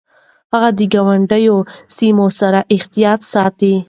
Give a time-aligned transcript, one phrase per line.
[0.53, 1.43] هغه د ګاونډي
[1.97, 3.73] سيمو سره احتياط ساته.